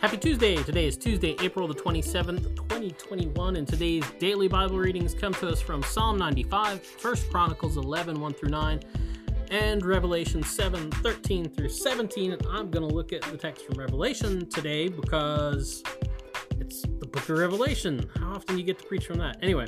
Happy 0.00 0.16
Tuesday! 0.16 0.56
Today 0.56 0.86
is 0.86 0.96
Tuesday, 0.96 1.36
April 1.42 1.68
the 1.68 1.74
27th, 1.74 2.56
2021, 2.56 3.56
and 3.56 3.68
today's 3.68 4.02
daily 4.18 4.48
Bible 4.48 4.78
readings 4.78 5.12
come 5.12 5.34
to 5.34 5.46
us 5.46 5.60
from 5.60 5.82
Psalm 5.82 6.16
95, 6.16 6.96
1 7.02 7.16
Chronicles 7.30 7.76
11, 7.76 8.18
1 8.18 8.32
through 8.32 8.48
9, 8.48 8.80
and 9.50 9.84
Revelation 9.84 10.42
7, 10.42 10.90
13 10.90 11.50
through 11.50 11.68
17. 11.68 12.32
And 12.32 12.46
I'm 12.50 12.70
going 12.70 12.88
to 12.88 12.94
look 12.94 13.12
at 13.12 13.20
the 13.20 13.36
text 13.36 13.66
from 13.66 13.78
Revelation 13.78 14.48
today 14.48 14.88
because 14.88 15.82
it's 16.58 16.80
the 16.80 17.06
book 17.06 17.28
of 17.28 17.38
Revelation. 17.38 18.08
How 18.18 18.36
often 18.36 18.56
you 18.56 18.64
get 18.64 18.78
to 18.78 18.86
preach 18.86 19.04
from 19.04 19.18
that? 19.18 19.36
Anyway, 19.42 19.66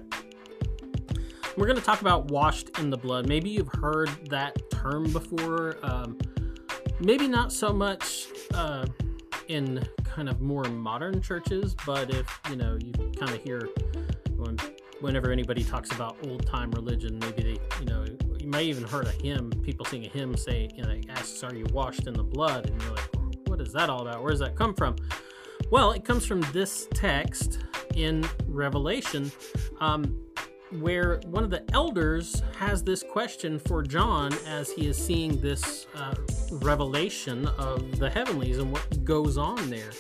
we're 1.59 1.67
going 1.67 1.79
to 1.79 1.85
talk 1.85 2.01
about 2.01 2.31
washed 2.31 2.79
in 2.79 2.89
the 2.89 2.97
blood. 2.97 3.29
Maybe 3.29 3.51
you've 3.51 3.73
heard 3.75 4.09
that 4.31 4.57
term 4.71 5.13
before. 5.13 5.77
Um, 5.83 6.17
maybe 7.01 7.29
not 7.29 7.53
so 7.53 7.71
much 7.71 8.29
uh, 8.55 8.87
in 9.49 9.87
kind 10.15 10.29
of 10.29 10.41
more 10.43 10.65
modern 10.65 11.23
churches, 11.23 11.75
but 11.87 12.11
if 12.11 12.41
you 12.51 12.57
know, 12.57 12.77
you 12.79 12.93
kind 13.19 13.35
of 13.35 13.43
hear 13.43 13.69
when, 14.37 14.59
whenever 15.01 15.33
anybody 15.33 15.65
talks 15.65 15.91
about 15.93 16.17
old 16.27 16.47
time 16.47 16.71
religion, 16.73 17.19
maybe 17.21 17.43
they, 17.43 17.81
you 17.81 17.87
know, 17.87 18.05
you 18.39 18.49
may 18.49 18.65
even 18.65 18.85
heard 18.85 19.07
a 19.07 19.11
hymn, 19.11 19.51
people 19.63 19.87
sing 19.87 20.05
a 20.05 20.09
hymn 20.09 20.37
say, 20.37 20.69
you 20.77 20.83
know, 20.83 21.01
asks, 21.09 21.43
Are 21.43 21.55
you 21.55 21.65
washed 21.73 22.07
in 22.07 22.13
the 22.13 22.23
blood? 22.23 22.69
And 22.69 22.83
you're 22.83 22.93
like, 22.93 23.09
What 23.47 23.61
is 23.61 23.73
that 23.73 23.89
all 23.89 24.03
about? 24.03 24.23
Where 24.23 24.31
does 24.31 24.41
that 24.41 24.55
come 24.55 24.75
from? 24.75 24.97
Well, 25.71 25.93
it 25.93 26.05
comes 26.05 26.27
from 26.27 26.43
this 26.53 26.89
text 26.93 27.61
in 27.95 28.29
Revelation. 28.47 29.33
Um, 29.81 30.21
where 30.81 31.21
one 31.27 31.45
of 31.45 31.51
the 31.51 31.63
elders 31.73 32.43
has 32.59 32.83
this 32.83 33.03
question 33.03 33.59
for 33.59 33.83
John 33.83 34.33
as 34.47 34.71
he 34.71 34.87
is 34.87 34.97
seeing 34.97 35.41
this 35.41 35.87
uh, 35.95 36.15
revelation 36.53 37.47
of 37.59 37.99
the 37.99 38.09
heavenlies 38.09 38.59
and 38.59 38.73
what 38.73 39.05
goes 39.05 39.37
on 39.37 39.69
there. 39.69 39.91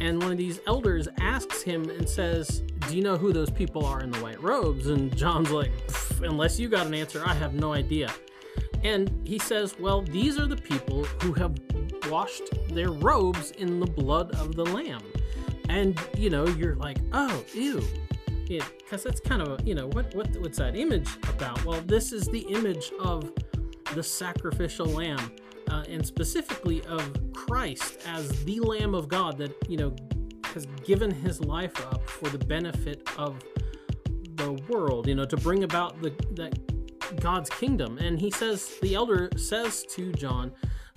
And 0.00 0.20
one 0.20 0.32
of 0.32 0.38
these 0.38 0.60
elders 0.66 1.08
asks 1.20 1.62
him 1.62 1.88
and 1.88 2.08
says, 2.08 2.62
Do 2.88 2.96
you 2.96 3.02
know 3.02 3.16
who 3.16 3.32
those 3.32 3.50
people 3.50 3.86
are 3.86 4.00
in 4.00 4.10
the 4.10 4.18
white 4.18 4.42
robes? 4.42 4.88
And 4.88 5.16
John's 5.16 5.50
like, 5.50 5.72
Unless 6.22 6.58
you 6.58 6.68
got 6.68 6.86
an 6.86 6.94
answer, 6.94 7.22
I 7.24 7.34
have 7.34 7.54
no 7.54 7.72
idea. 7.72 8.12
And 8.82 9.10
he 9.26 9.38
says, 9.38 9.78
Well, 9.78 10.02
these 10.02 10.38
are 10.38 10.46
the 10.46 10.56
people 10.56 11.04
who 11.22 11.32
have 11.34 11.56
washed 12.10 12.50
their 12.68 12.90
robes 12.90 13.52
in 13.52 13.80
the 13.80 13.86
blood 13.86 14.34
of 14.34 14.56
the 14.56 14.64
Lamb. 14.66 15.02
And, 15.68 15.98
you 16.18 16.28
know, 16.28 16.46
you're 16.46 16.76
like, 16.76 16.98
Oh, 17.12 17.44
ew 17.54 17.82
because 18.48 19.02
that's 19.02 19.20
kind 19.20 19.42
of 19.42 19.66
you 19.66 19.74
know 19.74 19.88
what, 19.88 20.14
what 20.14 20.28
what's 20.38 20.58
that 20.58 20.76
image 20.76 21.08
about? 21.28 21.64
Well 21.64 21.80
this 21.82 22.12
is 22.12 22.26
the 22.26 22.40
image 22.40 22.92
of 23.00 23.32
the 23.94 24.02
sacrificial 24.02 24.86
lamb 24.86 25.32
uh, 25.70 25.84
and 25.88 26.04
specifically 26.04 26.82
of 26.86 27.12
christ 27.32 27.98
as 28.06 28.44
the 28.44 28.58
lamb 28.60 28.94
of 28.94 29.08
god 29.08 29.38
that 29.38 29.54
you 29.68 29.76
know 29.76 29.94
has 30.46 30.66
given 30.84 31.10
his 31.10 31.40
life 31.40 31.74
up 31.86 32.08
for 32.08 32.28
the 32.28 32.38
benefit 32.38 33.08
of 33.16 33.38
the 34.34 34.52
world 34.68 35.06
you 35.06 35.14
know 35.14 35.24
to 35.24 35.36
bring 35.36 35.64
about 35.64 36.00
the 36.02 36.10
that 36.32 36.58
god's 37.20 37.50
kingdom. 37.50 37.98
And 37.98 38.18
he 38.18 38.30
says 38.30 38.76
the 38.82 38.94
elder 38.94 39.30
says 39.36 39.84
to 39.90 40.12
john 40.12 40.52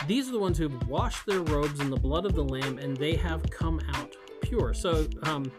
these 0.05 0.29
are 0.29 0.31
the 0.31 0.39
ones 0.39 0.57
who 0.57 0.69
have 0.69 0.87
washed 0.87 1.25
their 1.25 1.41
robes 1.41 1.79
in 1.79 1.89
the 1.89 1.97
blood 1.97 2.25
of 2.25 2.33
the 2.33 2.43
lamb 2.43 2.77
and 2.77 2.95
they 2.95 3.15
have 3.15 3.43
come 3.49 3.81
out 3.95 4.15
pure. 4.41 4.73
So 4.73 5.07
um, 5.23 5.51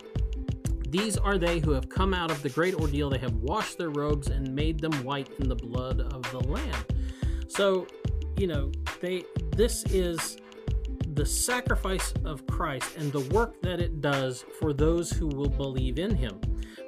these 0.91 1.17
are 1.17 1.39
they 1.39 1.61
who 1.61 1.73
have 1.73 1.89
come 1.89 2.15
out 2.15 2.31
of 2.31 2.43
the 2.43 2.49
great 2.49 2.75
ordeal. 2.75 3.11
They 3.11 3.19
have 3.19 3.35
washed 3.35 3.79
their 3.79 3.91
robes 3.91 4.29
and 4.29 4.55
made 4.55 4.81
them 4.81 4.93
white 5.05 5.29
in 5.39 5.49
the 5.49 5.57
blood 5.57 6.01
of 6.01 6.31
the 6.31 6.41
Lamb. 6.41 6.85
So, 7.49 7.87
you 8.37 8.47
know, 8.47 8.73
they 9.01 9.25
this 9.57 9.85
is 9.87 10.39
the 11.15 11.27
sacrifice 11.27 12.15
of 12.25 12.47
Christ 12.47 12.97
and 12.97 13.13
the 13.13 13.21
work 13.35 13.61
that 13.63 13.81
it 13.81 14.01
does 14.01 14.45
for 14.61 14.73
those 14.73 15.11
who 15.11 15.27
will 15.27 15.49
believe 15.49 15.99
in 15.99 16.15
Him. 16.15 16.41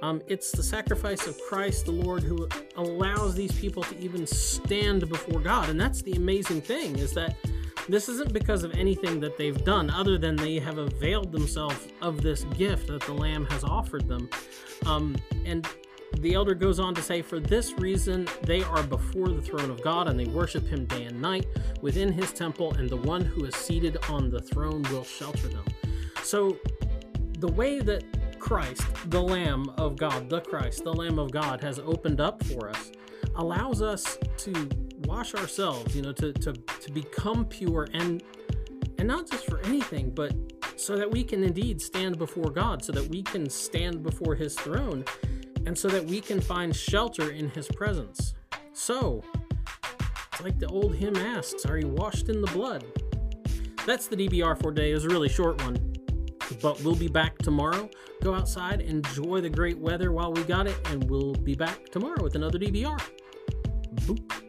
Um, 0.03 0.23
it's 0.29 0.51
the 0.51 0.63
sacrifice 0.63 1.27
of 1.27 1.39
Christ, 1.49 1.87
the 1.87 1.93
Lord, 1.93 2.23
who 2.23 2.49
allows 2.77 3.35
these 3.35 3.53
people 3.53 3.83
to 3.83 3.99
even 3.99 4.27
stand 4.27 5.09
before 5.09 5.41
God. 5.41 5.69
And 5.69 5.79
that's 5.79 6.01
the 6.01 6.13
amazing 6.13 6.63
thing 6.63 6.97
is 6.97 7.13
that 7.15 7.37
this 7.89 8.09
isn't 8.09 8.33
because 8.33 8.63
of 8.63 8.75
anything 8.75 9.21
that 9.21 9.37
they've 9.37 9.65
done, 9.65 9.91
other 9.91 10.19
than 10.19 10.37
they 10.37 10.59
have 10.59 10.79
availed 10.79 11.33
themselves 11.33 11.89
of 12.01 12.23
this 12.23 12.45
gift 12.57 12.89
that 12.89 13.03
the 13.03 13.13
Lamb 13.13 13.47
has 13.47 13.65
offered 13.65 14.09
them. 14.09 14.29
Um, 14.87 15.17
and 15.45 15.67
the 16.19 16.35
elder 16.35 16.55
goes 16.55 16.79
on 16.79 16.95
to 16.95 17.03
say, 17.03 17.23
For 17.23 17.41
this 17.41 17.73
reason, 17.75 18.29
they 18.43 18.63
are 18.63 18.83
before 18.83 19.29
the 19.29 19.43
throne 19.43 19.71
of 19.71 19.83
God, 19.83 20.09
and 20.09 20.19
they 20.19 20.27
worship 20.27 20.67
him 20.67 20.87
day 20.87 21.05
and 21.05 21.21
night 21.21 21.47
within 21.81 22.13
his 22.13 22.33
temple, 22.33 22.75
and 22.75 22.89
the 22.89 22.97
one 22.97 23.25
who 23.25 23.45
is 23.45 23.55
seated 23.55 23.97
on 24.09 24.31
the 24.31 24.41
throne 24.41 24.83
will 24.91 25.05
shelter 25.05 25.49
them. 25.49 25.65
So, 26.23 26.59
the 27.39 27.49
way 27.49 27.81
that 27.81 28.05
Christ, 28.39 28.83
the 29.07 29.23
Lamb 29.23 29.71
of 29.79 29.97
God, 29.97 30.29
the 30.29 30.41
Christ, 30.41 30.85
the 30.85 30.93
Lamb 30.93 31.19
of 31.19 31.31
God, 31.31 31.63
has 31.63 31.79
opened 31.79 32.21
up 32.21 32.43
for 32.45 32.69
us 32.69 32.93
allows 33.37 33.81
us 33.81 34.19
to 34.39 34.69
wash 35.07 35.35
ourselves, 35.35 35.95
you 35.95 36.03
know, 36.03 36.13
to, 36.13 36.33
to, 36.33 36.53
to 36.53 36.93
become 36.93 37.45
pure 37.45 37.89
and 37.93 38.23
and 38.99 39.09
not 39.09 39.31
just 39.31 39.47
for 39.47 39.61
anything, 39.61 40.11
but 40.11 40.35
so 40.77 40.95
that 40.95 41.11
we 41.11 41.25
can 41.25 41.43
indeed 41.43 41.81
stand 41.81 42.19
before 42.19 42.51
God, 42.51 42.85
so 42.85 42.93
that 42.93 43.09
we 43.09 43.23
can 43.23 43.49
stand 43.49 44.03
before 44.03 44.35
his 44.35 44.55
throne, 44.55 45.07
and 45.65 45.77
so 45.77 45.89
that 45.89 46.05
we 46.05 46.21
can 46.21 46.39
find 46.39 46.77
shelter 46.77 47.31
in 47.31 47.49
his 47.51 47.67
presence. 47.69 48.35
So, 48.75 49.23
it's 50.33 50.43
like 50.43 50.59
the 50.59 50.67
old 50.67 50.95
hymn 50.95 51.17
asks, 51.17 51.65
are 51.65 51.79
you 51.79 51.89
washed 51.89 52.29
in 52.29 52.43
the 52.43 52.47
blood? 52.49 52.85
That's 53.87 54.07
the 54.07 54.17
DBR 54.17 54.61
for 54.61 54.71
today. 54.71 54.93
Was 54.93 55.05
a 55.05 55.09
really 55.09 55.31
short 55.31 55.63
one. 55.63 55.79
But 56.61 56.83
we'll 56.83 56.95
be 56.95 57.09
back 57.09 57.39
tomorrow. 57.39 57.89
Go 58.23 58.35
outside, 58.35 58.81
enjoy 58.81 59.41
the 59.41 59.49
great 59.49 59.79
weather 59.79 60.13
while 60.13 60.33
we 60.33 60.43
got 60.45 60.67
it, 60.67 60.77
and 60.87 61.09
we'll 61.09 61.35
be 61.35 61.55
back 61.55 61.89
tomorrow 61.89 62.23
with 62.23 62.35
another 62.35 62.59
DBR. 62.59 63.01
Boop. 63.95 64.40